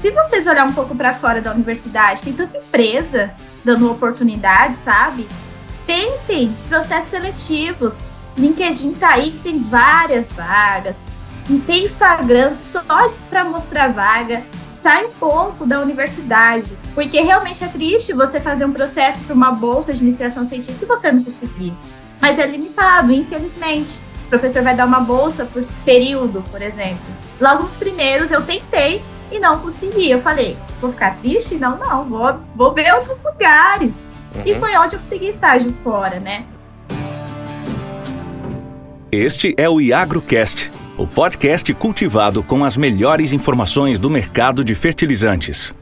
[0.00, 5.28] se vocês olharem um pouco para fora da universidade, tem tanta empresa dando oportunidade, sabe?
[5.86, 8.06] Tentem processos seletivos.
[8.34, 11.04] LinkedIn tá aí tem várias vagas.
[11.66, 12.82] Tem Instagram só
[13.28, 14.42] para mostrar vaga.
[14.70, 19.52] Sai um pouco da universidade, porque realmente é triste você fazer um processo para uma
[19.52, 21.74] bolsa de iniciação científica e você não conseguir.
[22.22, 24.00] Mas é limitado, infelizmente.
[24.24, 27.04] O professor vai dar uma bolsa por período, por exemplo.
[27.38, 30.10] Logo nos primeiros eu tentei e não consegui.
[30.10, 31.56] Eu falei, vou ficar triste?
[31.56, 34.02] Não, não, vou, vou ver outros lugares.
[34.34, 34.42] Uhum.
[34.44, 36.44] E foi onde eu consegui estágio fora, né?
[39.12, 45.74] Este é o IagroCast, o podcast cultivado com as melhores informações do mercado de fertilizantes.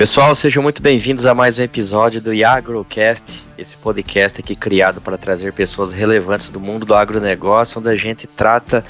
[0.00, 5.18] Pessoal, sejam muito bem-vindos a mais um episódio do IagroCast, esse podcast aqui criado para
[5.18, 8.82] trazer pessoas relevantes do mundo do agronegócio, onde a gente trata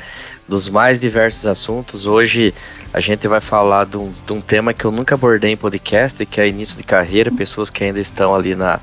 [0.50, 2.04] dos mais diversos assuntos.
[2.04, 2.52] Hoje
[2.92, 6.26] a gente vai falar de um, de um, tema que eu nunca abordei em podcast,
[6.26, 8.80] que é início de carreira, pessoas que ainda estão ali na,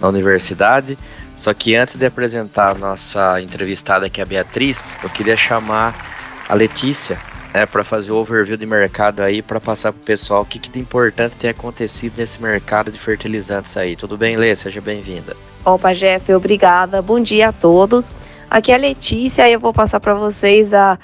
[0.00, 0.98] na universidade.
[1.36, 6.44] Só que antes de apresentar a nossa entrevistada, que é a Beatriz, eu queria chamar
[6.48, 7.18] a Letícia,
[7.52, 10.58] né, para fazer o overview de mercado aí, para passar para o pessoal o que,
[10.58, 13.94] que de importante tem acontecido nesse mercado de fertilizantes aí.
[13.94, 14.54] Tudo bem, Lê?
[14.56, 15.36] Seja bem-vinda.
[15.64, 17.00] Opa, Jeff, obrigada.
[17.00, 18.10] Bom dia a todos.
[18.54, 20.96] Aqui é a Letícia e eu vou passar para vocês a,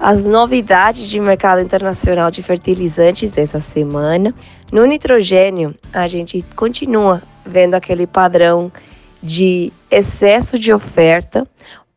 [0.00, 4.34] as novidades de mercado internacional de fertilizantes dessa semana.
[4.72, 8.72] No nitrogênio, a gente continua vendo aquele padrão
[9.22, 11.46] de excesso de oferta,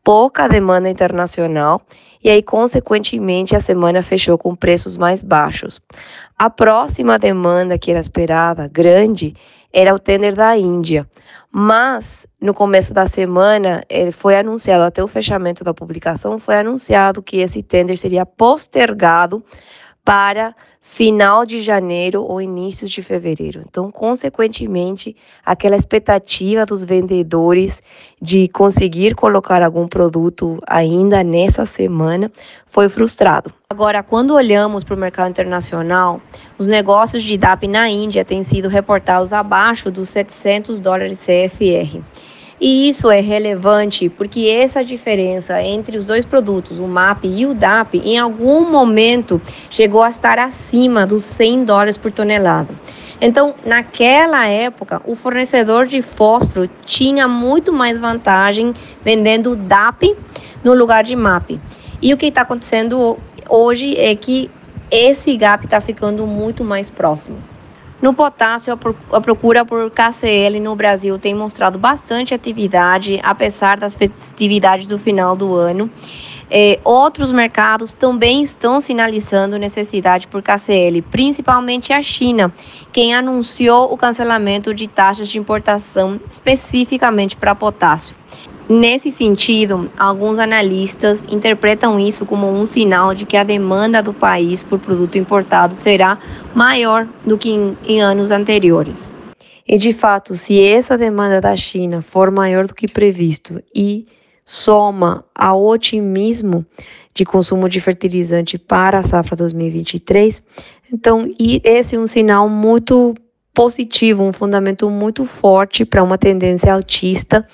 [0.04, 1.80] pouca demanda internacional
[2.22, 5.80] e aí, consequentemente, a semana fechou com preços mais baixos.
[6.38, 9.34] A próxima demanda que era esperada, grande,
[9.72, 11.08] era o tender da Índia.
[11.60, 17.20] Mas, no começo da semana, ele foi anunciado, até o fechamento da publicação, foi anunciado
[17.20, 19.44] que esse tender seria postergado
[20.08, 23.62] para final de janeiro ou inícios de fevereiro.
[23.68, 25.14] Então, consequentemente,
[25.44, 27.82] aquela expectativa dos vendedores
[28.18, 32.32] de conseguir colocar algum produto ainda nessa semana
[32.66, 33.52] foi frustrado.
[33.68, 36.22] Agora, quando olhamos para o mercado internacional,
[36.56, 42.02] os negócios de DAP na Índia têm sido reportados abaixo dos 700 dólares CFR.
[42.60, 47.54] E isso é relevante porque essa diferença entre os dois produtos, o MAP e o
[47.54, 52.74] DAP, em algum momento chegou a estar acima dos 100 dólares por tonelada.
[53.20, 58.74] Então, naquela época, o fornecedor de fósforo tinha muito mais vantagem
[59.04, 60.16] vendendo DAP
[60.64, 61.60] no lugar de MAP.
[62.02, 63.18] E o que está acontecendo
[63.48, 64.50] hoje é que
[64.90, 67.38] esse gap está ficando muito mais próximo.
[68.00, 68.78] No potássio,
[69.12, 75.34] a procura por KCL no Brasil tem mostrado bastante atividade, apesar das festividades do final
[75.34, 75.90] do ano.
[76.50, 82.54] É, outros mercados também estão sinalizando necessidade por KCL, principalmente a China,
[82.92, 88.16] quem anunciou o cancelamento de taxas de importação especificamente para potássio.
[88.68, 94.62] Nesse sentido, alguns analistas interpretam isso como um sinal de que a demanda do país
[94.62, 96.18] por produto importado será
[96.54, 99.10] maior do que em, em anos anteriores.
[99.66, 104.06] E de fato, se essa demanda da China for maior do que previsto e
[104.44, 106.64] soma ao otimismo
[107.14, 110.42] de consumo de fertilizante para a safra 2023,
[110.92, 113.14] então esse é um sinal muito
[113.54, 117.46] positivo, um fundamento muito forte para uma tendência altista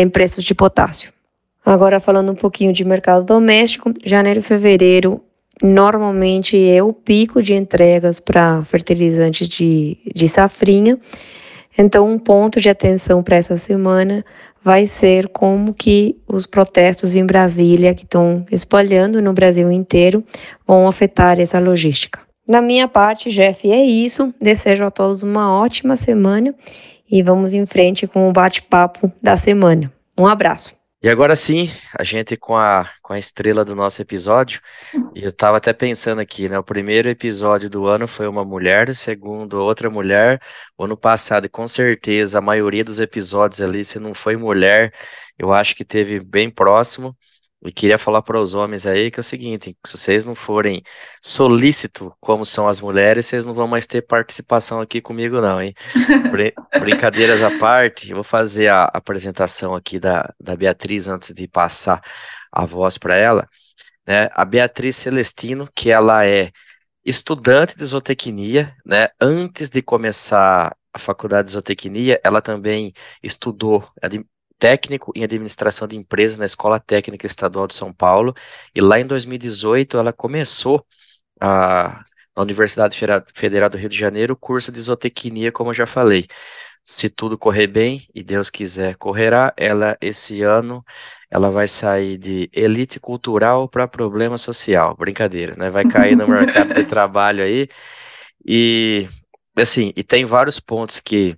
[0.00, 1.12] em preços de potássio.
[1.64, 5.20] Agora, falando um pouquinho de mercado doméstico, janeiro e fevereiro
[5.62, 10.98] normalmente é o pico de entregas para fertilizantes de, de safrinha.
[11.76, 14.24] Então, um ponto de atenção para essa semana
[14.62, 20.24] vai ser como que os protestos em Brasília, que estão espalhando no Brasil inteiro,
[20.66, 22.20] vão afetar essa logística.
[22.46, 24.34] Na minha parte, Jeff, é isso.
[24.40, 26.54] Desejo a todos uma ótima semana
[27.14, 29.92] e vamos em frente com o bate-papo da semana.
[30.18, 30.74] Um abraço.
[31.00, 34.60] E agora sim, a gente com a, com a estrela do nosso episódio,
[35.14, 36.58] eu estava até pensando aqui, né?
[36.58, 40.40] O primeiro episódio do ano foi uma mulher, o segundo outra mulher,
[40.76, 44.92] o ano passado, com certeza a maioria dos episódios ali, se não foi mulher,
[45.38, 47.16] eu acho que teve bem próximo.
[47.64, 50.82] E queria falar para os homens aí que é o seguinte: se vocês não forem
[51.22, 55.74] solícitos como são as mulheres, vocês não vão mais ter participação aqui comigo, não, hein?
[56.78, 62.02] Brincadeiras à parte, eu vou fazer a apresentação aqui da, da Beatriz antes de passar
[62.52, 63.48] a voz para ela.
[64.06, 64.28] Né?
[64.32, 66.50] A Beatriz Celestino, que ela é
[67.04, 69.08] estudante de zootecnia, né?
[69.20, 73.88] Antes de começar a faculdade de zootecnia, ela também estudou
[74.58, 78.34] técnico em administração de empresas na Escola Técnica Estadual de São Paulo,
[78.74, 80.86] e lá em 2018 ela começou
[81.40, 82.04] a,
[82.36, 82.98] na Universidade
[83.34, 86.26] Federal do Rio de Janeiro o curso de zootecnia, como eu já falei.
[86.84, 90.84] Se tudo correr bem, e Deus quiser correrá, ela esse ano
[91.30, 94.94] ela vai sair de elite cultural para problema social.
[94.96, 95.70] Brincadeira, né?
[95.70, 97.68] Vai cair no mercado de trabalho aí.
[98.46, 99.08] E
[99.56, 101.36] assim, e tem vários pontos que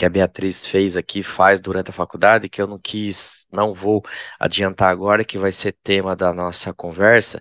[0.00, 4.02] que a Beatriz fez aqui, faz durante a faculdade, que eu não quis, não vou
[4.38, 7.38] adiantar agora, que vai ser tema da nossa conversa.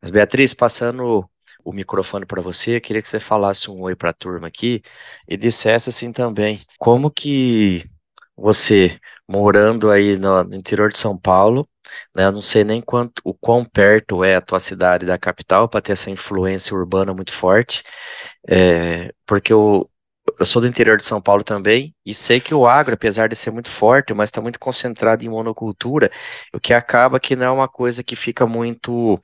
[0.00, 1.28] Mas, Beatriz, passando
[1.64, 4.82] o microfone para você, eu queria que você falasse um oi para a turma aqui
[5.28, 7.84] e dissesse assim também, como que
[8.36, 11.68] você, morando aí no, no interior de São Paulo,
[12.14, 15.68] né, eu não sei nem quanto, o quão perto é a tua cidade da capital
[15.68, 17.82] para ter essa influência urbana muito forte,
[18.48, 19.88] é, porque o,
[20.38, 23.36] eu sou do interior de São Paulo também, e sei que o agro, apesar de
[23.36, 26.10] ser muito forte, mas está muito concentrado em monocultura,
[26.52, 29.20] o que acaba que não é uma coisa que fica muito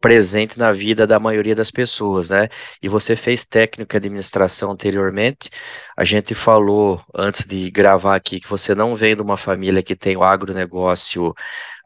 [0.00, 2.48] presente na vida da maioria das pessoas, né?
[2.82, 5.50] E você fez técnico de administração anteriormente.
[5.96, 9.96] A gente falou antes de gravar aqui que você não vem de uma família que
[9.96, 11.34] tem o agronegócio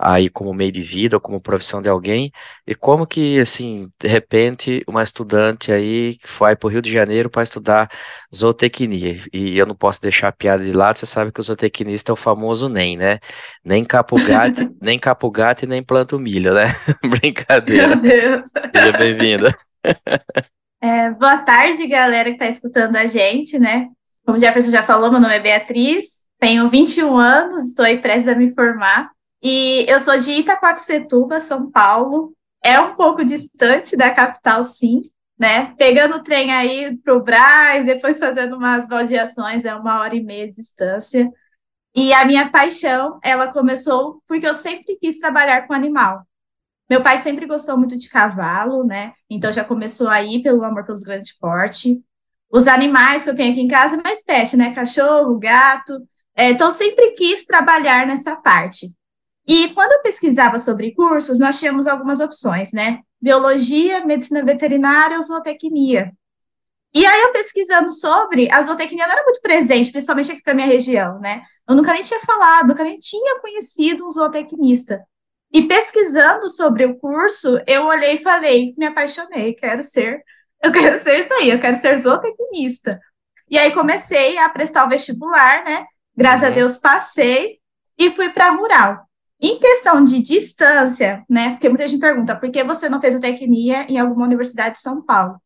[0.01, 2.33] aí como meio de vida ou como profissão de alguém.
[2.67, 7.29] E como que, assim, de repente, uma estudante aí vai para o Rio de Janeiro
[7.29, 7.91] para estudar
[8.35, 9.21] zootecnia.
[9.33, 12.15] E eu não posso deixar a piada de lado, você sabe que o zootecnista é
[12.15, 13.19] o famoso NEM, né?
[13.63, 16.69] Nem capo gato, nem capo gato e nem planto milho, né?
[17.05, 17.89] Brincadeira.
[17.89, 18.51] Meu Deus.
[18.75, 19.57] Seja bem-vinda.
[20.83, 23.89] É, boa tarde, galera que está escutando a gente, né?
[24.25, 28.29] Como o Jefferson já falou, meu nome é Beatriz, tenho 21 anos, estou aí prestes
[28.29, 29.11] a me formar.
[29.43, 32.35] E eu sou de Itacoaxetuba, São Paulo.
[32.63, 35.03] É um pouco distante da capital, sim,
[35.39, 35.75] né?
[35.79, 40.23] Pegando o trem aí para o Braz, depois fazendo umas baldeações, é uma hora e
[40.23, 41.31] meia de distância.
[41.95, 46.27] E a minha paixão, ela começou porque eu sempre quis trabalhar com animal.
[46.89, 49.15] Meu pai sempre gostou muito de cavalo, né?
[49.31, 52.05] Então já começou aí pelo amor pelos grandes porte.
[52.51, 54.75] Os animais que eu tenho aqui em casa, mais pet, né?
[54.75, 55.99] Cachorro, gato.
[56.35, 58.89] É, então sempre quis trabalhar nessa parte.
[59.47, 63.01] E quando eu pesquisava sobre cursos, nós tínhamos algumas opções, né?
[63.21, 66.13] Biologia, medicina veterinária ou zootecnia.
[66.93, 70.67] E aí, eu pesquisando sobre, a zootecnia não era muito presente, principalmente aqui para minha
[70.67, 71.43] região, né?
[71.69, 75.01] Eu nunca nem tinha falado, nunca nem tinha conhecido um zootecnista.
[75.53, 80.23] E pesquisando sobre o curso, eu olhei e falei, me apaixonei, quero ser,
[80.63, 83.01] eu quero ser isso aí, eu quero ser zootecnista.
[83.49, 85.87] E aí comecei a prestar o vestibular, né?
[86.17, 86.49] Graças uhum.
[86.49, 87.59] a Deus passei
[87.99, 89.10] e fui para rural.
[89.41, 91.51] Em questão de distância, né?
[91.51, 94.81] Porque muita gente pergunta por que você não fez o tecnia em alguma universidade de
[94.81, 95.41] São Paulo?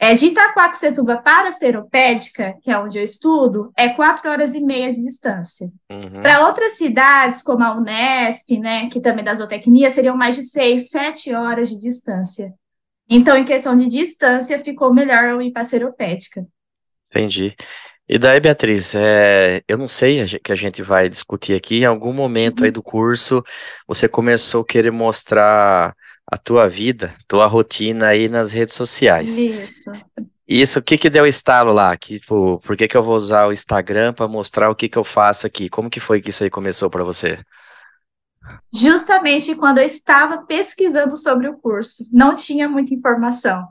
[0.00, 4.92] É, de Itaquaquecetuba para Seropédica, que é onde eu estudo, é quatro horas e meia
[4.92, 5.68] de distância.
[5.90, 6.22] Uhum.
[6.22, 10.90] Para outras cidades, como a Unesp, né, que também da zootecnia, seriam mais de seis,
[10.90, 12.54] sete horas de distância.
[13.10, 16.46] Então, em questão de distância, ficou melhor eu ir para Seropédica.
[17.10, 17.56] Entendi.
[18.08, 22.12] E daí, Beatriz, é, eu não sei que a gente vai discutir aqui, em algum
[22.12, 22.72] momento aí uhum.
[22.72, 23.44] do curso,
[23.86, 25.94] você começou a querer mostrar
[26.26, 29.36] a tua vida, tua rotina aí nas redes sociais.
[29.36, 29.92] Isso.
[30.46, 31.94] Isso, o que que deu estalo lá?
[31.98, 34.96] Que, tipo, por que que eu vou usar o Instagram para mostrar o que que
[34.96, 35.68] eu faço aqui?
[35.68, 37.38] Como que foi que isso aí começou para você?
[38.72, 43.68] Justamente quando eu estava pesquisando sobre o curso, não tinha muita informação.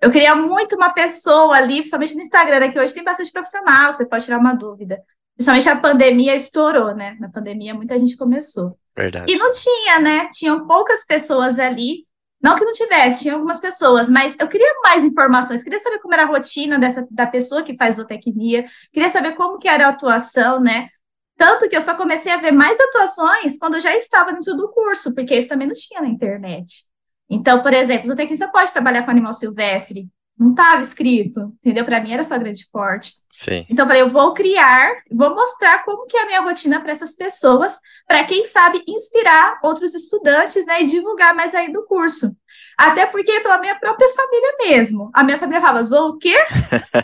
[0.00, 3.92] Eu queria muito uma pessoa ali, principalmente no Instagram, né, que hoje tem bastante profissional,
[3.92, 5.02] você pode tirar uma dúvida.
[5.36, 7.16] Principalmente a pandemia estourou, né?
[7.18, 8.78] Na pandemia muita gente começou.
[8.96, 9.32] Verdade.
[9.32, 10.28] E não tinha, né?
[10.32, 12.06] Tinham poucas pessoas ali.
[12.42, 16.14] Não que não tivesse, tinha algumas pessoas, mas eu queria mais informações, queria saber como
[16.14, 19.90] era a rotina dessa, da pessoa que faz zootecnia, queria saber como que era a
[19.90, 20.88] atuação, né?
[21.36, 24.70] Tanto que eu só comecei a ver mais atuações quando eu já estava dentro do
[24.70, 26.84] curso, porque isso também não tinha na internet.
[27.30, 30.08] Então, por exemplo, no tecnista pode trabalhar com animal silvestre.
[30.36, 31.84] Não estava escrito, entendeu?
[31.84, 33.12] Para mim era só grande porte.
[33.30, 33.66] Sim.
[33.68, 36.92] Então, eu falei, eu vou criar, vou mostrar como que é a minha rotina para
[36.92, 42.34] essas pessoas, para quem sabe inspirar outros estudantes, né, e divulgar mais aí do curso.
[42.76, 45.10] Até porque pela minha própria família mesmo.
[45.12, 46.36] A minha família falava, Zou, o quê?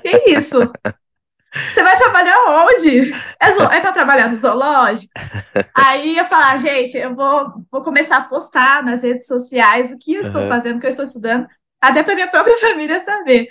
[0.03, 0.59] Que isso?
[1.73, 3.13] Você vai trabalhar onde?
[3.41, 5.13] É, é para trabalhar no zoológico?
[5.75, 10.15] Aí eu falar, gente, eu vou, vou começar a postar nas redes sociais o que
[10.15, 10.49] eu estou uhum.
[10.49, 11.47] fazendo, o que eu estou estudando,
[11.81, 13.49] até para minha própria família saber.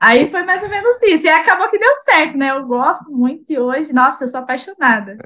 [0.00, 1.24] Aí foi mais ou menos isso.
[1.24, 2.50] E acabou que deu certo, né?
[2.50, 5.16] Eu gosto muito e hoje, nossa, eu sou apaixonada.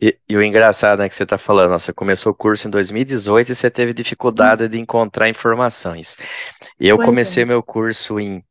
[0.00, 3.50] E, e, o engraçado é que você está falando, você começou o curso em 2018
[3.50, 6.16] e você teve dificuldade de encontrar informações.
[6.78, 7.46] E eu pois comecei é.
[7.46, 8.42] meu curso em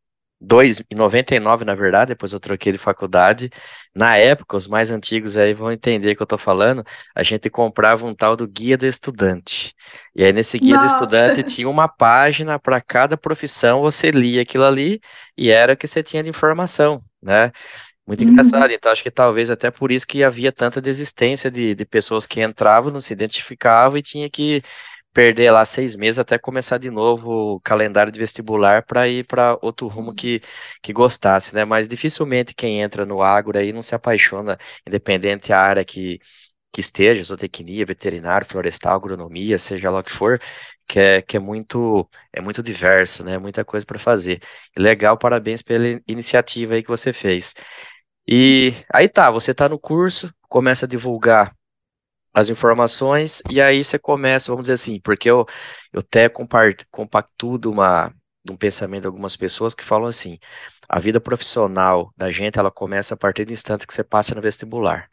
[0.44, 3.50] dois, em 99, na verdade, depois eu troquei de faculdade.
[3.96, 6.84] Na época, os mais antigos aí vão entender o que eu tô falando,
[7.16, 9.74] a gente comprava um tal do Guia do Estudante.
[10.16, 10.88] E aí, nesse Guia Nossa.
[10.88, 15.00] do Estudante, tinha uma página para cada profissão, você lia aquilo ali
[15.38, 17.52] e era o que você tinha de informação, né?
[18.06, 18.32] Muito uhum.
[18.32, 18.72] engraçado.
[18.72, 22.42] Então, acho que talvez até por isso que havia tanta desistência de, de pessoas que
[22.42, 24.62] entravam, não se identificavam e tinha que
[25.14, 29.58] perder lá seis meses até começar de novo o calendário de vestibular para ir para
[29.62, 30.16] outro rumo uhum.
[30.16, 30.42] que,
[30.82, 31.64] que gostasse, né?
[31.66, 36.20] Mas dificilmente quem entra no agro aí não se apaixona, independente da área que,
[36.72, 40.40] que esteja, zootecnia, veterinário, florestal, agronomia, seja lá o que for,
[40.88, 43.38] que é, que é muito é muito diverso, né?
[43.38, 44.42] Muita coisa para fazer.
[44.78, 47.54] Legal, parabéns pela iniciativa aí que você fez.
[48.28, 51.54] E aí tá, você tá no curso, começa a divulgar
[52.34, 55.46] as informações, e aí você começa, vamos dizer assim, porque eu,
[55.92, 56.30] eu até
[56.92, 58.14] compactuo de, uma,
[58.50, 60.40] um pensamento de algumas pessoas que falam assim,
[60.90, 64.42] a vida profissional da gente, ela começa a partir do instante que você passa no
[64.42, 65.10] vestibular.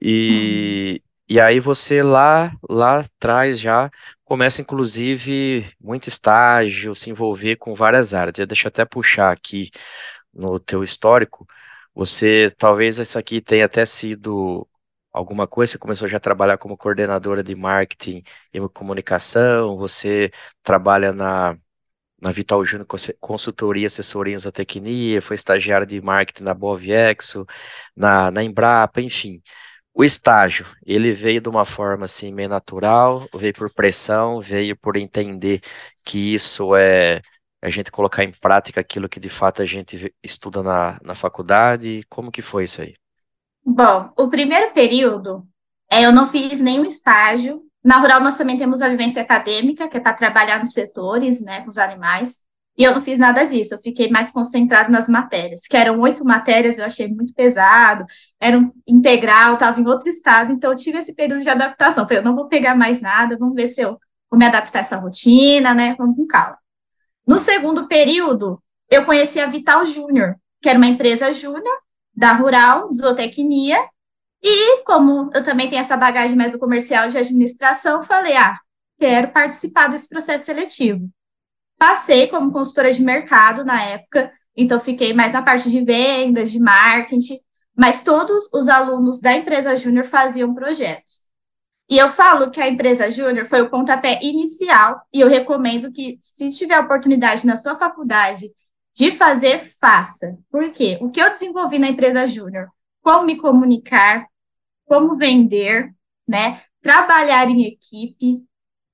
[0.00, 1.08] E, hum.
[1.28, 3.90] e aí você lá, lá atrás já
[4.24, 8.34] começa, inclusive, muito estágio, se envolver com várias áreas.
[8.46, 9.70] Deixa eu até puxar aqui
[10.32, 11.46] no teu histórico,
[11.94, 14.68] você, talvez isso aqui tenha até sido
[15.18, 18.22] alguma coisa, você começou já a trabalhar como coordenadora de marketing
[18.52, 20.30] e comunicação, você
[20.62, 21.58] trabalha na,
[22.20, 22.86] na Vital Júnior
[23.20, 27.46] Consultoria, Assessoria em Zootecnia, foi estagiária de marketing na Boviexo,
[27.96, 29.42] na, na Embrapa, enfim.
[29.94, 34.96] O estágio, ele veio de uma forma assim meio natural, veio por pressão, veio por
[34.96, 35.60] entender
[36.04, 37.20] que isso é
[37.62, 42.02] a gente colocar em prática aquilo que de fato a gente estuda na, na faculdade.
[42.08, 42.94] Como que foi isso aí?
[43.70, 45.46] Bom, o primeiro período,
[45.92, 47.60] é, eu não fiz nenhum estágio.
[47.84, 51.60] Na Rural, nós também temos a vivência acadêmica, que é para trabalhar nos setores, né,
[51.60, 52.38] com os animais.
[52.78, 56.24] E eu não fiz nada disso, eu fiquei mais concentrado nas matérias, que eram oito
[56.24, 58.06] matérias, eu achei muito pesado,
[58.40, 62.06] era um integral, estava em outro estado, então eu tive esse período de adaptação.
[62.06, 63.98] Falei, eu não vou pegar mais nada, vamos ver se eu
[64.30, 65.94] vou me adaptar a essa rotina, né?
[65.98, 66.56] Vamos com calma.
[67.26, 71.76] No segundo período, eu conheci a Vital Júnior, que era uma empresa júnior,
[72.18, 73.78] da rural, zootecnia,
[74.42, 78.58] e como eu também tenho essa bagagem mais do comercial de administração, falei, ah,
[78.98, 81.08] quero participar desse processo seletivo.
[81.78, 86.58] Passei como consultora de mercado na época, então fiquei mais na parte de vendas, de
[86.58, 87.38] marketing,
[87.76, 91.28] mas todos os alunos da empresa júnior faziam projetos.
[91.88, 96.18] E eu falo que a empresa júnior foi o pontapé inicial, e eu recomendo que,
[96.20, 98.48] se tiver oportunidade na sua faculdade
[98.98, 100.36] de fazer, faça.
[100.50, 100.98] Por quê?
[101.00, 102.68] O que eu desenvolvi na empresa Júnior?
[103.00, 104.26] Como me comunicar,
[104.86, 105.94] como vender,
[106.26, 106.62] né?
[106.82, 108.44] Trabalhar em equipe.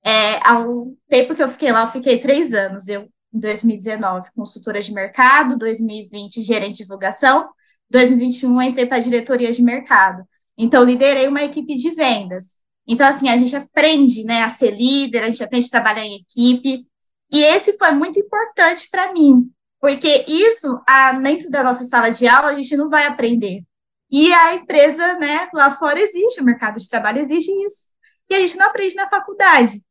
[0.03, 2.87] É, ao tempo que eu fiquei lá, eu fiquei três anos.
[2.87, 7.49] Eu, em 2019, consultora de mercado, 2020, gerente de divulgação,
[7.89, 10.23] 2021, entrei para a diretoria de mercado.
[10.55, 12.57] Então, liderei uma equipe de vendas.
[12.87, 16.21] Então, assim, a gente aprende né, a ser líder, a gente aprende a trabalhar em
[16.21, 16.85] equipe.
[17.31, 22.27] E esse foi muito importante para mim, porque isso, a, dentro da nossa sala de
[22.27, 23.63] aula, a gente não vai aprender.
[24.09, 27.89] E a empresa, né, lá fora existe, o mercado de trabalho exige isso.
[28.29, 29.81] E a gente não aprende na faculdade.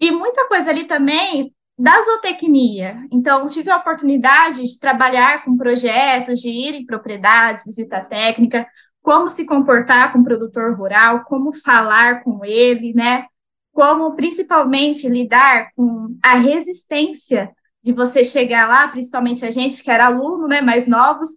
[0.00, 3.06] E muita coisa ali também da zootecnia.
[3.10, 8.66] Então, tive a oportunidade de trabalhar com projetos, de ir em propriedades, visita técnica,
[9.02, 13.26] como se comportar com o produtor rural, como falar com ele, né?
[13.72, 17.50] Como principalmente lidar com a resistência
[17.82, 21.30] de você chegar lá, principalmente a gente que era aluno, né, mais novos,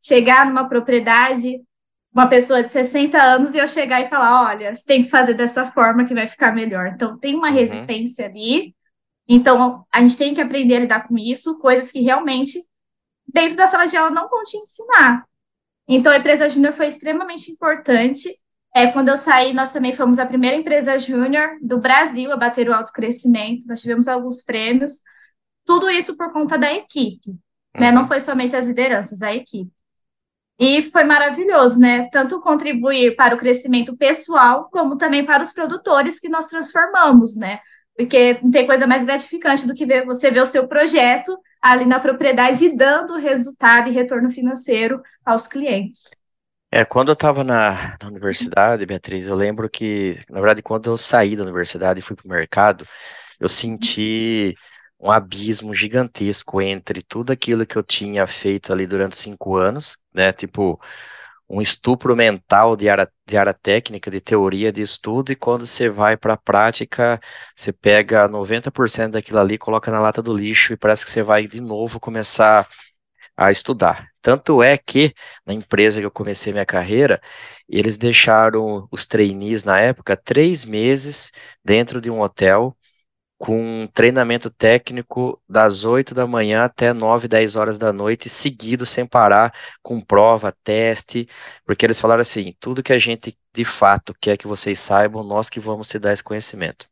[0.00, 1.60] chegar numa propriedade,
[2.12, 5.34] uma pessoa de 60 anos, e eu chegar e falar, olha, você tem que fazer
[5.34, 6.88] dessa forma que vai ficar melhor.
[6.88, 7.54] Então, tem uma uhum.
[7.54, 8.74] resistência ali,
[9.28, 12.64] então a gente tem que aprender a lidar com isso, coisas que realmente,
[13.32, 15.24] dentro da sala de aula, não vão te ensinar.
[15.86, 18.32] Então, a empresa júnior foi extremamente importante.
[18.74, 22.68] É, quando eu saí, nós também fomos a primeira empresa júnior do Brasil a bater
[22.68, 25.02] o alto crescimento, nós tivemos alguns prêmios,
[25.70, 27.36] tudo isso por conta da equipe, né?
[27.74, 27.80] uhum.
[27.80, 27.92] né?
[27.92, 29.70] Não foi somente as lideranças, a equipe.
[30.58, 32.08] E foi maravilhoso, né?
[32.10, 37.60] Tanto contribuir para o crescimento pessoal, como também para os produtores que nós transformamos, né?
[37.96, 41.84] Porque não tem coisa mais gratificante do que ver, você ver o seu projeto ali
[41.84, 46.10] na propriedade dando resultado e retorno financeiro aos clientes.
[46.72, 50.96] É, quando eu estava na, na, universidade, Beatriz, eu lembro que, na verdade, quando eu
[50.96, 52.84] saí da universidade e fui para o mercado,
[53.38, 54.56] eu senti
[55.00, 60.32] um abismo gigantesco entre tudo aquilo que eu tinha feito ali durante cinco anos, né?
[60.32, 60.80] Tipo,
[61.48, 65.88] um estupro mental de área, de área técnica, de teoria de estudo, e quando você
[65.88, 67.20] vai para a prática,
[67.56, 71.46] você pega 90% daquilo ali, coloca na lata do lixo, e parece que você vai
[71.48, 72.68] de novo começar
[73.36, 74.08] a estudar.
[74.22, 75.14] Tanto é que,
[75.46, 77.20] na empresa que eu comecei minha carreira,
[77.68, 81.32] eles deixaram os trainees, na época, três meses
[81.64, 82.76] dentro de um hotel,
[83.40, 89.06] com treinamento técnico das 8 da manhã até 9, 10 horas da noite, seguido, sem
[89.06, 91.26] parar, com prova, teste,
[91.64, 95.48] porque eles falaram assim: tudo que a gente de fato quer que vocês saibam, nós
[95.48, 96.86] que vamos te dar esse conhecimento.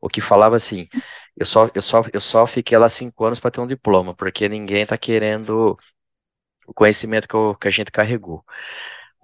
[0.00, 0.88] O que falava assim,
[1.36, 4.48] eu só, eu só, eu só fiquei lá cinco anos para ter um diploma, porque
[4.48, 5.78] ninguém está querendo
[6.66, 8.44] o conhecimento que, eu, que a gente carregou.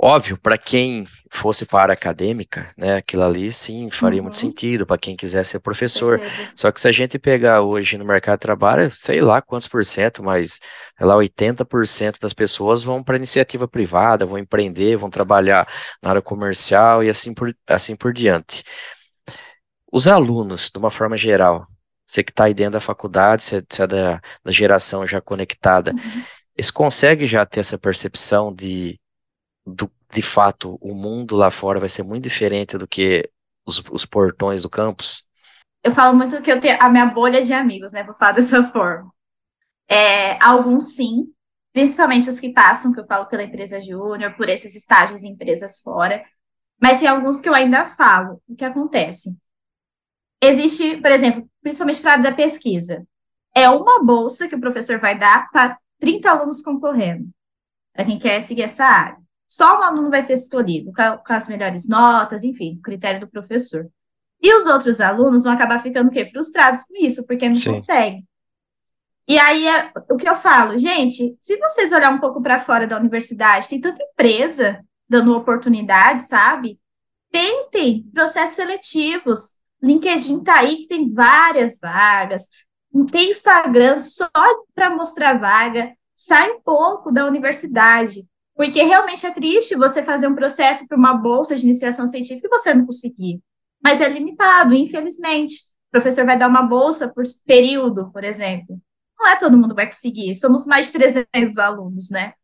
[0.00, 4.26] Óbvio, para quem fosse para a área acadêmica, né, aquilo ali sim faria uhum.
[4.26, 6.18] muito sentido para quem quiser ser professor.
[6.18, 6.52] Beleza.
[6.54, 9.84] Só que se a gente pegar hoje no mercado de trabalho, sei lá quantos por
[9.84, 10.60] cento, mas
[11.00, 15.66] lá 80% das pessoas vão para iniciativa privada, vão empreender, vão trabalhar
[16.00, 18.62] na área comercial e assim por, assim por diante.
[19.92, 21.66] Os alunos, de uma forma geral,
[22.04, 25.90] você que está aí dentro da faculdade, você, você é da, da, geração já conectada,
[25.90, 26.22] uhum.
[26.56, 28.98] eles conseguem já ter essa percepção de,
[29.74, 33.30] do, de fato, o mundo lá fora vai ser muito diferente do que
[33.66, 35.26] os, os portões do campus?
[35.82, 38.64] Eu falo muito que eu tenho a minha bolha de amigos, né, vou falar dessa
[38.64, 39.12] forma.
[39.88, 41.32] É, alguns sim,
[41.72, 45.80] principalmente os que passam, que eu falo pela empresa júnior, por esses estágios em empresas
[45.80, 46.24] fora,
[46.80, 48.40] mas tem alguns que eu ainda falo.
[48.48, 49.36] O que acontece?
[50.42, 53.06] Existe, por exemplo, principalmente para a área da pesquisa,
[53.54, 57.28] é uma bolsa que o professor vai dar para 30 alunos concorrendo,
[57.92, 59.27] para quem quer seguir essa área.
[59.48, 63.88] Só um aluno vai ser escolhido, com as melhores notas, enfim, critério do professor.
[64.40, 66.26] E os outros alunos vão acabar ficando o quê?
[66.26, 67.70] Frustrados com isso, porque não Sim.
[67.70, 68.28] conseguem.
[69.26, 72.86] E aí, é, o que eu falo, gente, se vocês olhar um pouco para fora
[72.86, 76.78] da universidade, tem tanta empresa dando oportunidade, sabe?
[77.30, 82.48] Tentem processos seletivos, LinkedIn tá aí que tem várias vagas,
[83.10, 84.28] tem Instagram só
[84.74, 88.26] para mostrar vaga, sai um pouco da universidade,
[88.58, 92.50] porque realmente é triste você fazer um processo para uma bolsa de iniciação científica e
[92.50, 93.40] você não conseguir.
[93.82, 95.54] Mas é limitado, infelizmente.
[95.88, 98.78] O professor vai dar uma bolsa por período, por exemplo.
[99.16, 102.34] Não é todo mundo vai conseguir, somos mais de 300 alunos, né?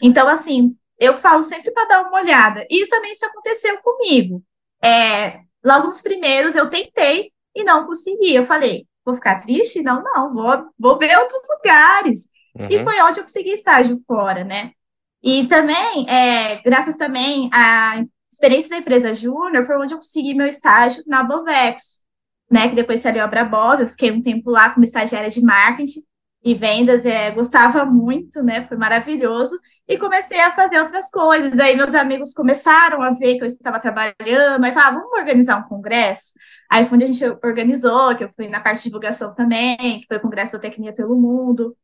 [0.00, 2.64] Então, assim, eu falo sempre para dar uma olhada.
[2.70, 4.42] E também isso aconteceu comigo.
[4.80, 8.32] É, Logo nos primeiros eu tentei e não consegui.
[8.32, 9.82] Eu falei, vou ficar triste?
[9.82, 12.28] Não, não, vou, vou ver outros lugares.
[12.54, 12.68] Uhum.
[12.70, 14.70] E foi onde eu consegui estágio fora, né?
[15.26, 18.00] E também, é, graças também à
[18.32, 21.98] experiência da empresa Júnior, foi onde eu consegui meu estágio na Bovexo,
[22.48, 22.68] né?
[22.68, 26.00] Que depois saiu a Brabov, eu fiquei um tempo lá como estagiária de marketing
[26.44, 28.68] e vendas, é, gostava muito, né?
[28.68, 29.58] Foi maravilhoso
[29.88, 31.58] e comecei a fazer outras coisas.
[31.58, 35.68] Aí meus amigos começaram a ver que eu estava trabalhando, aí falavam, vamos organizar um
[35.68, 36.34] congresso?
[36.70, 40.06] Aí foi onde a gente organizou, que eu fui na parte de divulgação também, que
[40.06, 41.76] foi o Congresso Tecnia pelo Mundo.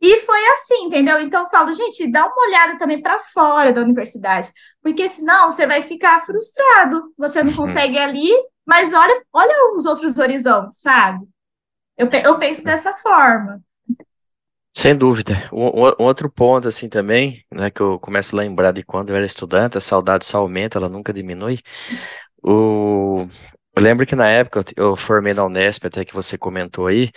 [0.00, 1.20] E foi assim, entendeu?
[1.20, 4.50] Então eu falo, gente, dá uma olhada também para fora da universidade,
[4.82, 7.58] porque senão você vai ficar frustrado, você não uhum.
[7.58, 8.30] consegue ali,
[8.66, 11.26] mas olha, olha os outros horizontes, sabe?
[11.98, 13.60] Eu, eu penso dessa forma.
[14.74, 15.48] Sem dúvida.
[15.52, 19.16] Um, um, outro ponto, assim, também, né, que eu começo a lembrar de quando eu
[19.16, 21.58] era estudante, a saudade só aumenta, ela nunca diminui.
[22.42, 23.26] O...
[23.76, 27.10] Eu lembro que na época eu formei na Unesp, até que você comentou aí,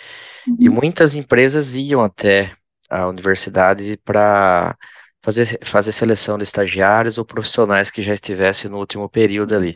[0.60, 0.76] e uhum.
[0.76, 2.56] muitas empresas iam até
[3.02, 4.78] a universidade para
[5.24, 9.74] fazer, fazer seleção de estagiários ou profissionais que já estivessem no último período ali.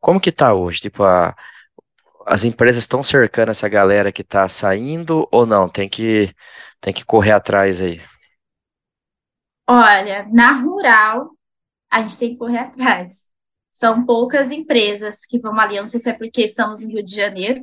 [0.00, 0.80] Como que tá hoje?
[0.80, 1.34] Tipo, a,
[2.26, 5.68] as empresas estão cercando essa galera que está saindo ou não?
[5.68, 6.34] Tem que
[6.80, 8.00] tem que correr atrás aí?
[9.68, 11.30] Olha, na rural,
[11.90, 13.28] a gente tem que correr atrás.
[13.70, 17.04] São poucas empresas que vão ali, eu não sei se é porque estamos no Rio
[17.04, 17.62] de Janeiro,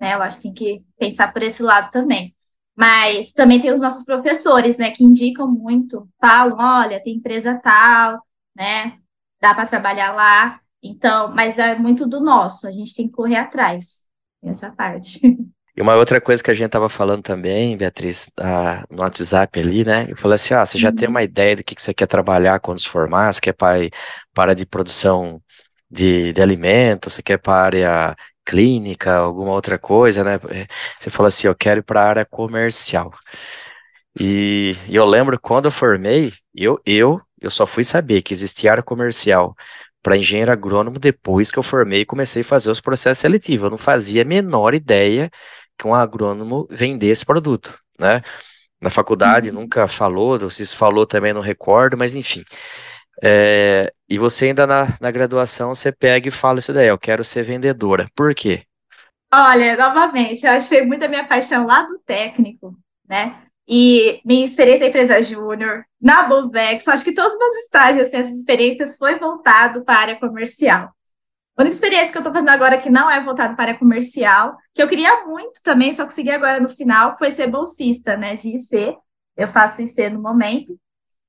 [0.00, 0.14] né?
[0.14, 2.36] Eu acho que tem que pensar por esse lado também.
[2.78, 8.22] Mas também tem os nossos professores, né, que indicam muito, falam, olha, tem empresa tal,
[8.54, 8.98] né?
[9.40, 10.60] Dá para trabalhar lá.
[10.80, 14.04] Então, mas é muito do nosso, a gente tem que correr atrás
[14.44, 15.20] essa parte.
[15.76, 19.84] E uma outra coisa que a gente tava falando também, Beatriz, ah, no WhatsApp ali,
[19.84, 20.08] né?
[20.08, 20.96] Eu falei assim: ah, você já uhum.
[20.96, 23.32] tem uma ideia do que, que você quer trabalhar quando se formar?
[23.32, 23.78] Você quer para,
[24.34, 25.40] para de produção
[25.88, 27.14] de, de alimentos?
[27.14, 28.16] Você quer para a área
[28.48, 30.36] clínica, alguma outra coisa, né?
[30.50, 30.66] Eh,
[30.98, 33.12] você falou assim: eu quero ir para a área comercial.
[34.18, 38.72] E, e, eu lembro quando eu formei, eu, eu, eu só fui saber que existia
[38.72, 39.54] área comercial
[40.02, 43.64] para engenheiro agrônomo depois que eu formei e comecei a fazer os processos seletivos.
[43.66, 45.30] Eu não fazia a menor ideia
[45.78, 48.22] que um agrônomo vendesse produto, né?
[48.80, 49.56] Na faculdade uhum.
[49.56, 52.44] nunca falou, se falou também não recordo, mas enfim.
[53.22, 57.22] É, e você ainda na, na graduação, você pega e fala isso daí, eu quero
[57.22, 58.10] ser vendedora.
[58.14, 58.64] Por quê?
[59.32, 62.74] Olha, novamente, eu acho que foi muito a minha paixão lá do técnico,
[63.06, 63.42] né?
[63.68, 68.16] E minha experiência em empresa júnior, na Bovex, acho que todos os meus estágios, assim,
[68.16, 70.90] essas experiências foi voltado para a área comercial.
[71.54, 73.78] A única experiência que eu estou fazendo agora que não é voltado para a área
[73.78, 78.36] comercial, que eu queria muito também, só consegui agora no final, foi ser bolsista, né,
[78.36, 78.96] de IC.
[79.36, 80.78] Eu faço IC no momento.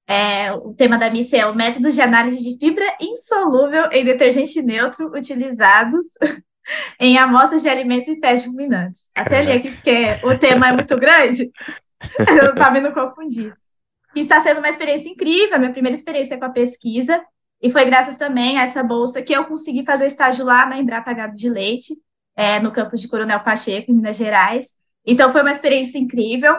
[0.10, 4.60] É, o tema da missa é o método de análise de fibra insolúvel em detergente
[4.60, 6.06] neutro utilizados
[7.00, 9.12] em amostras de alimentos e testes ruminantes.
[9.14, 11.52] Até ali aqui, porque o tema é muito grande.
[12.28, 13.54] eu estava me confundir.
[14.16, 17.24] E está sendo uma experiência incrível, a minha primeira experiência com a pesquisa,
[17.62, 20.80] e foi graças também a essa bolsa que eu consegui fazer o estágio lá na
[20.80, 21.94] Embrapa Gado de Leite,
[22.36, 24.74] é, no campus de Coronel Pacheco, em Minas Gerais.
[25.06, 26.58] Então, foi uma experiência incrível.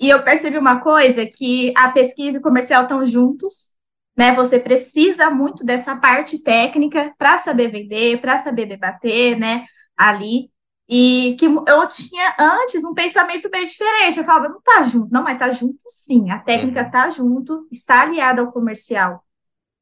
[0.00, 3.74] E eu percebi uma coisa, que a pesquisa e o comercial estão juntos,
[4.16, 4.34] né?
[4.34, 9.66] Você precisa muito dessa parte técnica para saber vender, para saber debater, né?
[9.96, 10.50] Ali.
[10.88, 14.18] E que eu tinha antes um pensamento bem diferente.
[14.18, 16.30] Eu falava, não tá junto, não, mas tá junto sim.
[16.30, 16.90] A técnica uhum.
[16.90, 19.22] tá junto, está aliada ao comercial.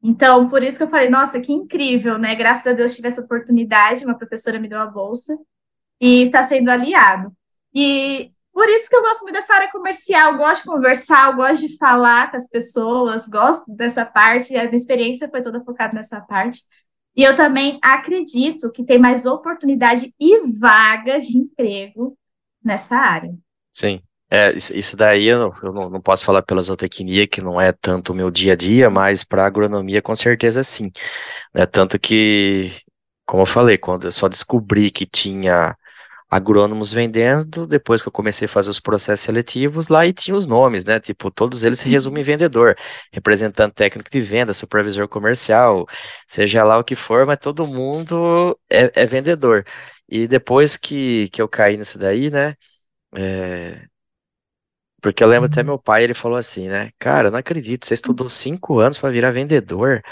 [0.02, 2.34] Então, por isso que eu falei, nossa, que incrível, né?
[2.34, 5.38] Graças a Deus tive essa oportunidade, uma professora me deu a bolsa
[6.00, 7.32] e está sendo aliado.
[7.74, 11.76] E por isso que eu gosto muito dessa área comercial, gosto de conversar, gosto de
[11.76, 16.62] falar com as pessoas, gosto dessa parte, a minha experiência foi toda focada nessa parte.
[17.14, 22.18] E eu também acredito que tem mais oportunidade e vaga de emprego
[22.60, 23.32] nessa área.
[23.72, 24.02] Sim.
[24.28, 28.12] É, isso daí eu, eu não, não, posso falar pela zootecnia, que não é tanto
[28.12, 30.90] o meu dia a dia, mas para agronomia com certeza sim.
[31.54, 32.72] É, tanto que,
[33.24, 35.76] como eu falei, quando eu só descobri que tinha
[36.30, 40.46] agrônomos vendendo, depois que eu comecei a fazer os processos seletivos, lá e tinha os
[40.46, 41.00] nomes, né?
[41.00, 41.92] Tipo, todos eles se uhum.
[41.92, 42.76] resumem em vendedor,
[43.12, 45.86] representante técnico de venda, supervisor comercial,
[46.26, 49.64] seja lá o que for, mas todo mundo é, é vendedor.
[50.08, 52.54] E depois que, que eu caí nisso daí, né?
[53.14, 53.86] É...
[55.00, 55.66] Porque eu lembro até uhum.
[55.68, 56.90] meu pai, ele falou assim, né?
[56.98, 60.02] Cara, não acredito, você estudou cinco anos para virar vendedor.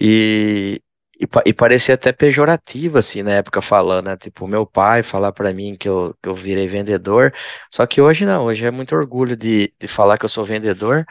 [0.00, 0.80] E,
[1.20, 4.16] e, e, parecia até pejorativo, assim, na época, falando, né?
[4.16, 7.32] Tipo, meu pai falar para mim que eu, que eu virei vendedor.
[7.70, 11.06] Só que hoje não, hoje é muito orgulho de, de falar que eu sou vendedor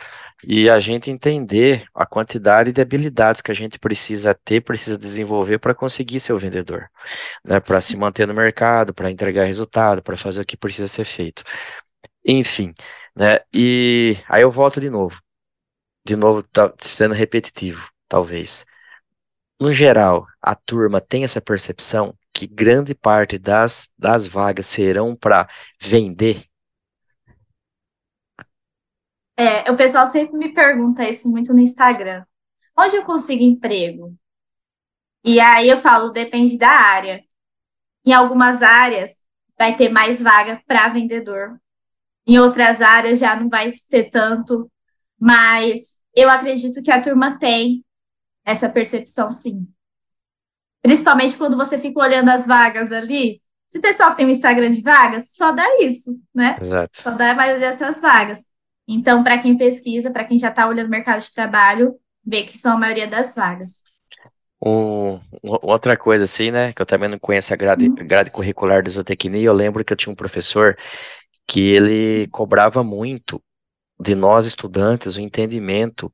[0.46, 5.60] e a gente entender a quantidade de habilidades que a gente precisa ter, precisa desenvolver
[5.60, 6.90] para conseguir ser o vendedor,
[7.44, 7.60] né?
[7.60, 11.44] Para se manter no mercado, para entregar resultado, para fazer o que precisa ser feito.
[12.26, 12.74] Enfim,
[13.16, 13.40] né?
[13.54, 15.22] E aí eu volto de novo.
[16.06, 18.66] De novo, tá sendo repetitivo, talvez
[19.64, 25.48] no geral, a turma tem essa percepção que grande parte das, das vagas serão para
[25.80, 26.46] vender?
[29.38, 32.26] É, o pessoal sempre me pergunta isso muito no Instagram.
[32.78, 34.14] Onde eu consigo emprego?
[35.24, 37.24] E aí eu falo, depende da área.
[38.06, 39.24] Em algumas áreas
[39.58, 41.58] vai ter mais vaga para vendedor.
[42.28, 44.70] Em outras áreas já não vai ser tanto,
[45.18, 47.84] mas eu acredito que a turma tem
[48.46, 49.68] essa percepção, sim.
[50.82, 53.42] Principalmente quando você fica olhando as vagas ali.
[53.70, 56.58] Se o pessoal tem um Instagram de vagas, só dá isso, né?
[56.62, 57.02] Exato.
[57.02, 58.46] Só dá mais dessas vagas.
[58.88, 62.58] Então, para quem pesquisa, para quem já está olhando o mercado de trabalho, vê que
[62.58, 63.82] são a maioria das vagas.
[64.66, 67.96] Um, outra coisa assim, né, que eu também não conheço a grade, uhum.
[67.96, 70.78] grade curricular de zootecnia, eu lembro que eu tinha um professor
[71.46, 73.42] que ele cobrava muito
[74.00, 76.14] de nós estudantes o entendimento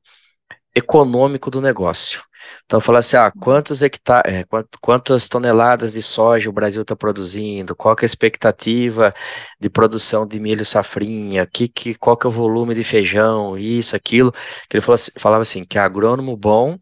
[0.74, 2.22] econômico do negócio.
[2.64, 4.44] Então, falar assim, ah, quantos hectares, é,
[4.80, 9.12] quantas toneladas de soja o Brasil está produzindo, qual que é a expectativa
[9.60, 13.94] de produção de milho safrinha, que, que, qual que é o volume de feijão, isso,
[13.94, 14.32] aquilo,
[14.68, 16.78] que ele assim, falava assim, que agrônomo bom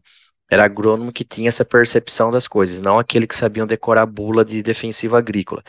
[0.49, 4.63] era agrônomo que tinha essa percepção das coisas, não aquele que sabiam decorar bula de
[4.63, 5.63] defensiva agrícola.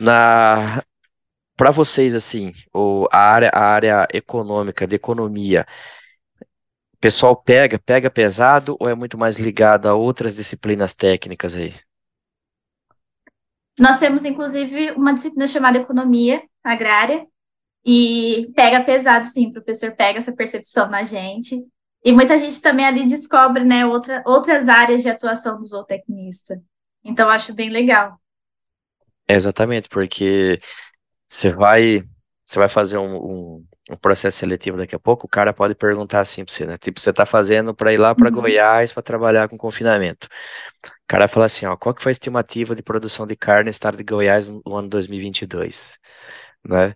[0.00, 0.82] Na,
[1.56, 5.66] para vocês, assim, o, a, área, a área econômica, de economia,
[7.06, 11.72] pessoal pega, pega pesado ou é muito mais ligado a outras disciplinas técnicas aí?
[13.78, 17.24] Nós temos, inclusive, uma disciplina chamada Economia Agrária,
[17.84, 21.64] e pega pesado, sim, o professor pega essa percepção na gente.
[22.04, 26.60] E muita gente também ali descobre né, outra, outras áreas de atuação do zootecnista.
[27.04, 28.20] Então, acho bem legal.
[29.28, 30.58] É exatamente, porque
[31.28, 32.02] você vai,
[32.44, 36.20] você vai fazer um, um, um processo seletivo daqui a pouco, o cara pode perguntar
[36.20, 36.78] assim para você, né?
[36.78, 38.40] Tipo, você está fazendo para ir lá para uhum.
[38.40, 40.26] Goiás para trabalhar com confinamento.
[40.84, 43.70] O cara fala assim, ó, qual que foi a estimativa de produção de carne no
[43.70, 45.98] estado de Goiás no ano 2022?
[46.68, 46.94] Né?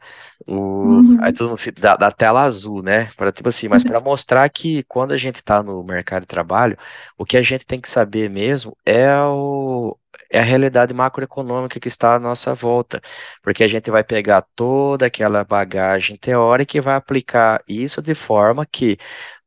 [0.49, 1.19] O, uhum.
[1.23, 3.09] Aí todo mundo dá, dá tela azul, né?
[3.17, 6.77] Para tipo assim, mas para mostrar que quando a gente está no mercado de trabalho,
[7.17, 9.97] o que a gente tem que saber mesmo é o
[10.31, 13.01] é a realidade macroeconômica que está à nossa volta,
[13.43, 18.65] porque a gente vai pegar toda aquela bagagem teórica e vai aplicar isso de forma
[18.67, 18.97] que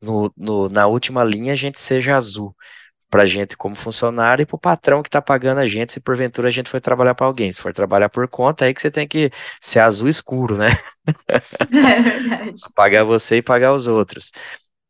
[0.02, 2.56] no, no na última linha a gente seja azul
[3.10, 6.00] para a gente como funcionário e para o patrão que está pagando a gente, se
[6.00, 7.52] porventura a gente foi trabalhar para alguém.
[7.52, 9.30] Se for trabalhar por conta, aí que você tem que
[9.62, 10.70] ser azul escuro, né?
[11.72, 12.54] É verdade.
[12.76, 14.32] pagar você e pagar os outros.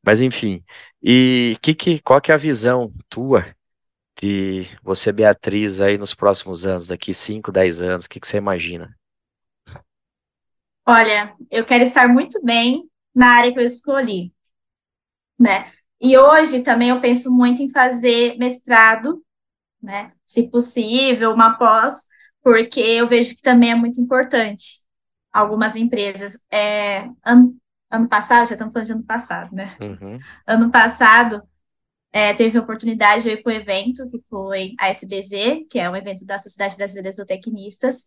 [0.06, 0.64] Mas enfim,
[1.02, 3.46] e que, que, qual que é a visão tua
[4.22, 8.38] de você, Beatriz, aí nos próximos anos, daqui 5, 10 anos, o que, que você
[8.38, 8.96] imagina?
[10.86, 14.34] Olha, eu quero estar muito bem na área que eu escolhi,
[15.40, 15.72] né?
[16.00, 19.24] E hoje também eu penso muito em fazer mestrado,
[19.82, 20.12] né?
[20.26, 22.06] Se possível, uma pós,
[22.42, 24.84] porque eu vejo que também é muito importante.
[25.32, 27.56] Algumas empresas, é, ano,
[27.90, 29.78] ano passado, já estamos falando de ano passado, né?
[29.80, 30.20] Uhum.
[30.46, 31.42] Ano passado,
[32.14, 35.90] é, teve a oportunidade de ir para o evento, que foi a SBZ, que é
[35.90, 38.06] um evento da Sociedade Brasileira de Zootecnistas,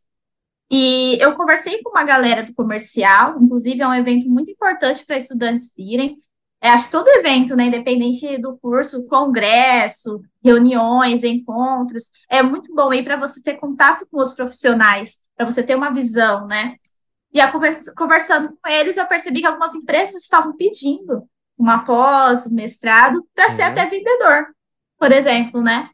[0.71, 5.17] e eu conversei com uma galera do comercial, inclusive é um evento muito importante para
[5.17, 6.19] estudantes irem,
[6.61, 12.91] é, acho que todo evento, né, independente do curso, congresso, reuniões, encontros, é muito bom
[12.91, 16.77] aí para você ter contato com os profissionais, para você ter uma visão, né?
[17.33, 22.47] E a conversa, conversando com eles, eu percebi que algumas empresas estavam pedindo uma pós,
[22.47, 23.69] um mestrado, para ser Uhum.
[23.69, 24.47] até vendedor,
[24.99, 25.91] por exemplo, né?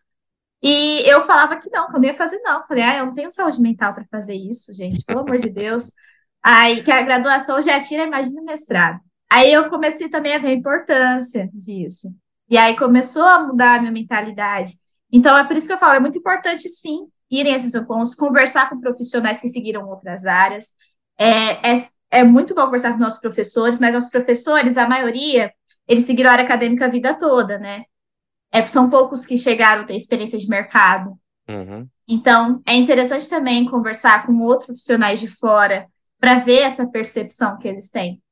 [0.62, 2.66] E eu falava que não, que eu não ia fazer, não.
[2.66, 5.92] Falei, ah, eu não tenho saúde mental para fazer isso, gente, pelo amor de Deus.
[6.42, 9.00] Aí que a graduação já tira, imagina o mestrado.
[9.30, 12.14] Aí eu comecei também a ver a importância disso.
[12.48, 14.72] E aí começou a mudar a minha mentalidade.
[15.10, 18.14] Então é por isso que eu falo, é muito importante sim irem a esses encontros,
[18.14, 20.74] conversar com profissionais que seguiram outras áreas.
[21.18, 21.74] É, é,
[22.12, 25.50] é muito bom conversar com nossos professores, mas nossos professores, a maioria,
[25.88, 27.84] eles seguiram a área acadêmica a vida toda, né?
[28.52, 31.18] É, são poucos que chegaram a ter experiência de mercado.
[31.48, 31.88] Uhum.
[32.06, 35.86] Então, é interessante também conversar com outros profissionais de fora
[36.20, 38.22] para ver essa percepção que eles têm.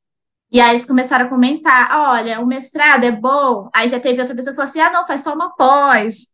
[0.52, 3.70] E aí eles começaram a comentar: "Ah, olha, o mestrado é bom.
[3.74, 6.26] Aí já teve outra pessoa que falou assim: ah, não, faz só uma pós.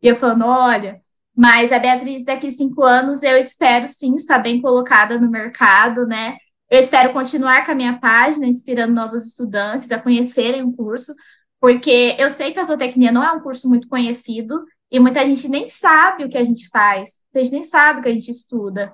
[0.00, 1.00] E eu falando: olha,
[1.36, 6.36] mas a Beatriz, daqui cinco anos, eu espero sim estar bem colocada no mercado, né?
[6.74, 11.14] Eu espero continuar com a minha página, inspirando novos estudantes a conhecerem o curso,
[11.60, 15.46] porque eu sei que a zootecnia não é um curso muito conhecido e muita gente
[15.46, 18.28] nem sabe o que a gente faz, a gente nem sabe o que a gente
[18.28, 18.92] estuda.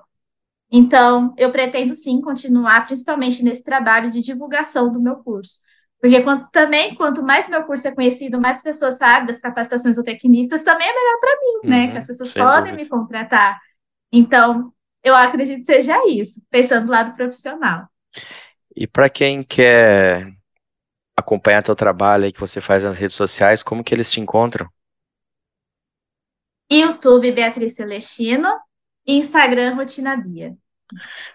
[0.71, 5.61] Então, eu pretendo sim continuar, principalmente nesse trabalho de divulgação do meu curso.
[5.99, 10.03] Porque quanto, também, quanto mais meu curso é conhecido, mais pessoas sabem das capacitações do
[10.03, 11.85] tecnistas, também é melhor para mim, né?
[11.85, 12.83] Uhum, Que as pessoas podem dúvida.
[12.83, 13.59] me contratar.
[14.11, 14.71] Então,
[15.03, 17.87] eu acredito que seja isso, pensando do lado profissional.
[18.75, 20.31] E para quem quer
[21.15, 24.67] acompanhar teu trabalho aí que você faz nas redes sociais, como que eles te encontram?
[26.71, 28.47] YouTube Beatriz Celestino
[29.05, 30.55] e Instagram Rotina Bia.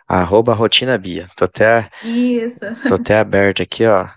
[0.06, 1.28] Arroba Rotina Bia.
[1.36, 2.64] Tô até, Isso.
[2.88, 4.08] tô até aberto aqui, ó.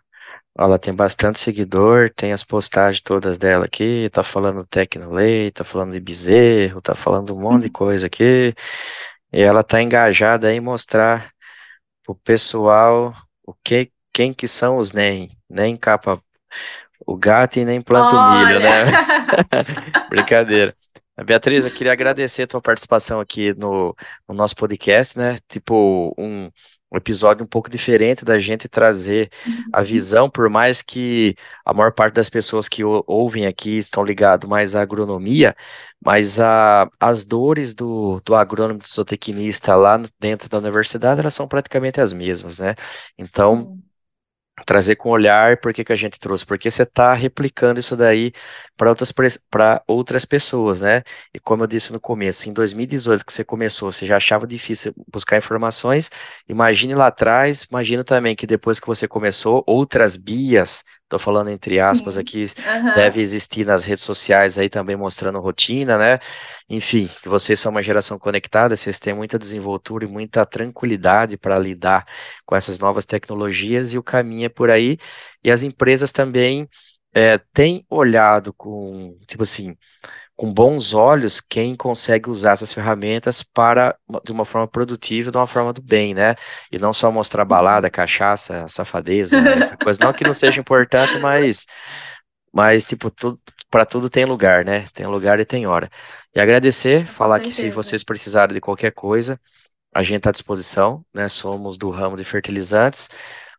[0.57, 5.63] Ela tem bastante seguidor, tem as postagens todas dela aqui, tá falando do Tecnolei, tá
[5.63, 8.53] falando de bezerro, tá falando um monte de coisa aqui.
[9.31, 11.31] E ela tá engajada em mostrar
[12.03, 13.13] pro pessoal
[13.43, 16.21] o que, quem que são os NEM, nem capa
[17.05, 18.85] o gato e nem planta o milho, né?
[20.09, 20.75] Brincadeira.
[21.25, 23.95] Beatriz, eu queria agradecer a tua participação aqui no,
[24.27, 25.37] no nosso podcast, né?
[25.47, 26.49] Tipo, um,
[26.91, 29.29] um episódio um pouco diferente da gente trazer
[29.71, 34.03] a visão, por mais que a maior parte das pessoas que ou- ouvem aqui estão
[34.03, 35.55] ligados mais à agronomia,
[36.03, 41.47] mas a, as dores do, do agrônomo, do zootecnista lá dentro da universidade, elas são
[41.47, 42.75] praticamente as mesmas, né?
[43.17, 43.83] Então, Sim.
[44.69, 46.45] Trazer com olhar, por que que a gente trouxe?
[46.45, 48.31] Porque você está replicando isso daí
[48.77, 49.11] para outras,
[49.87, 51.01] outras pessoas, né?
[51.33, 54.93] E como eu disse no começo, em 2018 que você começou, você já achava difícil
[55.11, 56.11] buscar informações,
[56.47, 61.79] imagine lá atrás, imagina também que depois que você começou, outras bias, estou falando entre
[61.79, 62.19] aspas Sim.
[62.21, 62.95] aqui, Aham.
[62.95, 66.19] deve existir nas redes sociais aí também mostrando rotina, né?
[66.69, 71.57] Enfim, que vocês são uma geração conectada, vocês têm muita desenvoltura e muita tranquilidade para
[71.57, 72.05] lidar
[72.45, 74.97] com essas novas tecnologias e o caminho é por aí.
[75.43, 76.69] E as empresas também
[77.13, 79.75] é, têm olhado com, tipo assim,
[80.39, 85.45] com bons olhos quem consegue usar essas ferramentas para de uma forma produtiva, de uma
[85.45, 86.33] forma do bem, né?
[86.71, 89.99] E não só mostrar balada, cachaça, safadeza, essa coisa.
[90.01, 91.65] Não que não seja importante, mas
[92.53, 93.37] mas, tipo, tudo,
[93.69, 94.85] para tudo tem lugar, né?
[94.93, 95.89] Tem lugar e tem hora.
[96.33, 99.37] E agradecer, falar que se vocês precisarem de qualquer coisa,
[99.93, 101.27] a gente está à disposição, né?
[101.27, 103.09] Somos do ramo de fertilizantes.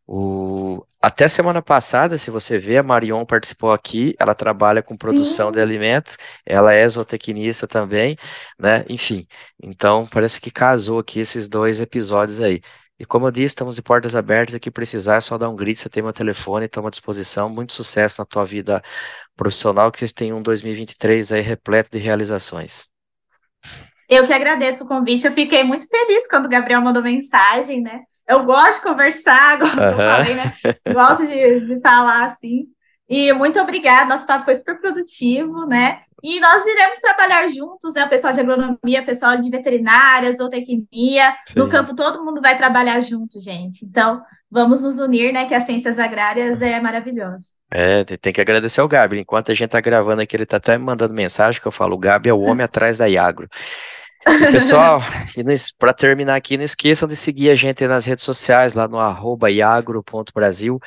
[0.06, 5.48] O, até semana passada, se você vê, a Marion participou aqui, ela trabalha com produção
[5.48, 5.52] Sim.
[5.52, 8.16] de alimentos, ela é zootecnista também,
[8.58, 8.84] né?
[8.88, 9.26] Enfim,
[9.62, 12.60] então parece que casou aqui esses dois episódios aí.
[12.98, 15.80] E como eu disse, estamos de portas abertas aqui, precisar é só dar um grito,
[15.80, 18.82] você tem meu telefone, toma à disposição, muito sucesso na tua vida
[19.34, 22.90] profissional, que vocês tenham um 2023 aí repleto de realizações.
[24.06, 28.02] Eu que agradeço o convite, eu fiquei muito feliz quando o Gabriel mandou mensagem, né?
[28.30, 29.88] Eu gosto de conversar, como uhum.
[29.88, 30.54] eu falei, né?
[30.92, 32.66] Gosto de, de falar assim.
[33.08, 36.02] E muito obrigada, nosso papo foi super produtivo, né?
[36.22, 38.04] E nós iremos trabalhar juntos, né?
[38.04, 41.58] O pessoal de agronomia, o pessoal de veterinária, zootecnia, Sim.
[41.58, 43.84] no campo todo mundo vai trabalhar junto, gente.
[43.84, 45.46] Então, vamos nos unir, né?
[45.46, 47.52] Que as ciências agrárias é maravilhoso.
[47.72, 49.18] É, tem que agradecer ao Gabi.
[49.18, 51.98] Enquanto a gente tá gravando aqui, ele tá até mandando mensagem que eu falo, o
[51.98, 53.48] Gabi é o homem atrás da Iagro.
[54.26, 55.00] E, pessoal,
[55.78, 59.50] para terminar aqui, não esqueçam de seguir a gente nas redes sociais, lá no arroba
[59.50, 60.78] iagro.brasil.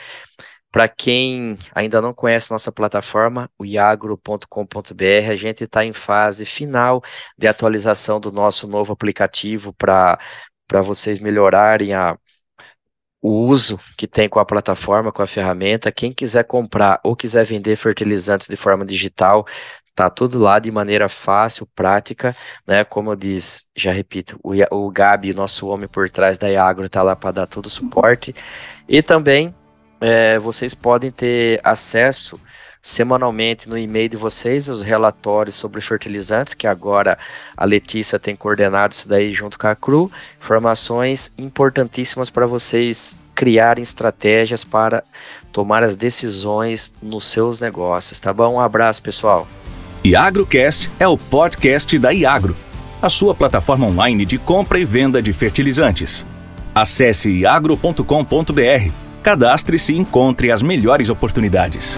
[0.72, 7.04] Para quem ainda não conhece nossa plataforma, o iagro.com.br, a gente está em fase final
[7.38, 10.18] de atualização do nosso novo aplicativo para
[10.82, 12.18] vocês melhorarem a,
[13.22, 15.92] o uso que tem com a plataforma, com a ferramenta.
[15.92, 19.46] Quem quiser comprar ou quiser vender fertilizantes de forma digital,
[19.96, 22.84] tá tudo lá de maneira fácil, prática, né?
[22.84, 27.04] Como eu disse, já repito, o, o Gabi, nosso homem por trás da Iagro, tá
[27.04, 28.36] lá para dar todo o suporte.
[28.88, 29.54] E também
[30.02, 32.40] é, vocês podem ter acesso
[32.82, 37.18] semanalmente no e-mail de vocês os relatórios sobre fertilizantes, que agora
[37.56, 43.82] a Letícia tem coordenado isso daí junto com a CRU, informações importantíssimas para vocês criarem
[43.82, 45.02] estratégias para
[45.52, 48.56] tomar as decisões nos seus negócios, tá bom?
[48.56, 49.48] Um abraço, pessoal.
[50.06, 52.58] IagroCast é o podcast da Iagro,
[53.02, 56.26] a sua plataforma online de compra e venda de fertilizantes.
[56.76, 58.92] Acesse iagro.com.br
[59.24, 61.98] Cadastre-se e encontre as melhores oportunidades.